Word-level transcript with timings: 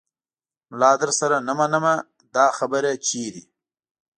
ملا 0.71 0.91
درسره 1.01 1.37
نه 1.47 1.53
منمه 1.59 1.93
دا 2.35 2.45
خبره 2.57 2.91
چیرې 3.07 3.43